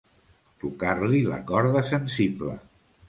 Tocar-li 0.63 1.21
la 1.33 1.37
corda 1.53 1.85
sensible. 1.91 2.57